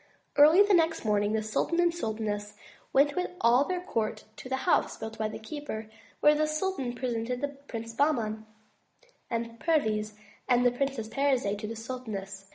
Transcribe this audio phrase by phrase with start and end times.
[0.35, 2.55] Early the next morning, the sultan and sultaness
[2.91, 6.95] went with all their court to the house built by the keeper, where the sultan
[6.95, 8.47] presented the Princes Bahman
[9.29, 10.13] and Perviz,
[10.49, 12.47] and the Princess Parizade to the sultaness.